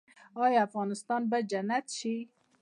آیا 0.43 0.59
افغانستان 0.67 1.21
به 1.29 1.39
جنت 1.51 1.85
شي؟ 1.97 2.15